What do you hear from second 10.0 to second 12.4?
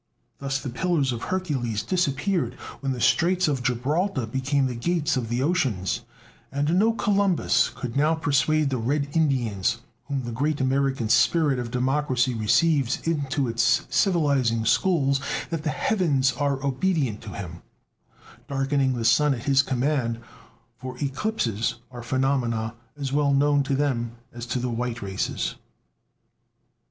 whom the great American spirit of democracy